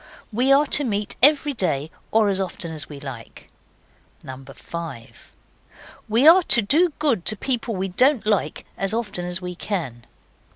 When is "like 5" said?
2.99-5.31